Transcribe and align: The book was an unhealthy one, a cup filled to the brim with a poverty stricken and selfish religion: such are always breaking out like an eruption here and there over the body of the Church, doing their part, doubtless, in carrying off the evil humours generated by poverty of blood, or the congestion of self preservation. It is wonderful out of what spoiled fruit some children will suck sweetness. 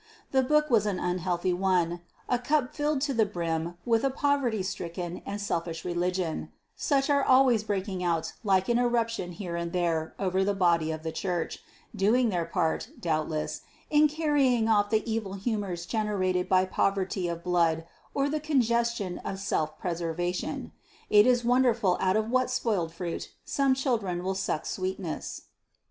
The 0.31 0.41
book 0.41 0.71
was 0.71 0.87
an 0.87 0.97
unhealthy 0.97 1.53
one, 1.53 2.01
a 2.27 2.39
cup 2.39 2.73
filled 2.73 3.01
to 3.01 3.13
the 3.13 3.23
brim 3.23 3.77
with 3.85 4.03
a 4.03 4.09
poverty 4.09 4.63
stricken 4.63 5.21
and 5.27 5.39
selfish 5.39 5.85
religion: 5.85 6.51
such 6.75 7.07
are 7.11 7.23
always 7.23 7.63
breaking 7.63 8.03
out 8.03 8.33
like 8.43 8.67
an 8.67 8.79
eruption 8.79 9.33
here 9.33 9.55
and 9.55 9.71
there 9.73 10.15
over 10.17 10.43
the 10.43 10.55
body 10.55 10.89
of 10.89 11.03
the 11.03 11.11
Church, 11.11 11.59
doing 11.95 12.29
their 12.29 12.45
part, 12.45 12.89
doubtless, 12.99 13.61
in 13.91 14.07
carrying 14.07 14.67
off 14.67 14.89
the 14.89 15.07
evil 15.07 15.33
humours 15.35 15.85
generated 15.85 16.49
by 16.49 16.65
poverty 16.65 17.27
of 17.27 17.43
blood, 17.43 17.85
or 18.15 18.27
the 18.27 18.39
congestion 18.39 19.19
of 19.19 19.37
self 19.37 19.77
preservation. 19.77 20.71
It 21.11 21.27
is 21.27 21.45
wonderful 21.45 21.97
out 21.99 22.15
of 22.15 22.27
what 22.27 22.49
spoiled 22.49 22.91
fruit 22.91 23.29
some 23.45 23.75
children 23.75 24.23
will 24.23 24.33
suck 24.33 24.65
sweetness. 24.65 25.43